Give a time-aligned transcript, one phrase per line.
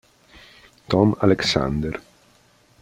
[0.87, 1.93] Tom Alexander